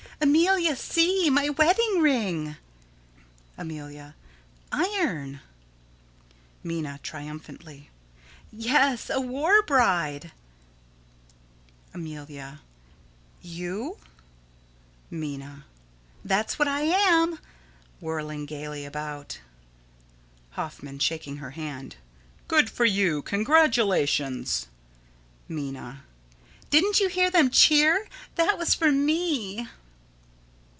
[0.23, 1.31] _]Amelia, see!
[1.31, 2.55] My wedding ring!
[3.57, 4.13] Amelia:
[4.71, 5.39] Iron!
[6.61, 7.89] Minna: [Triumphantly.]
[8.51, 10.31] Yes; a war bride!
[11.95, 12.61] Amelia:
[13.41, 13.97] You?
[15.09, 15.65] Minna:
[16.23, 17.39] That's what I am.
[17.99, 19.39] [Whirling gaily about.]
[20.51, 21.95] Hoffman: [Shaking her hand.]
[22.47, 23.23] Good for you!
[23.23, 24.67] Congratulations!
[25.49, 26.03] Minna:
[26.69, 28.07] Didn't you hear them cheer?
[28.35, 29.67] That was for me!